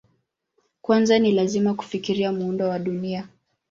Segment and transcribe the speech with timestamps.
[0.81, 3.27] Kwanza ni lazima kufikiria muundo wa Dunia.